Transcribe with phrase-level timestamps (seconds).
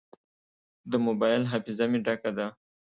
[0.91, 2.47] د موبایل حافظه مې ډکه ده.